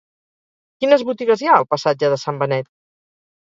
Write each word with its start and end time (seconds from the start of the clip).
Quines 0.83 1.03
botigues 1.09 1.43
hi 1.43 1.49
ha 1.51 1.59
al 1.59 1.67
passatge 1.75 2.11
de 2.15 2.19
Sant 2.23 2.41
Benet? 2.45 2.71